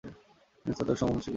[0.59, 1.29] তিনি স্নাতক সমমান শিক্ষিত।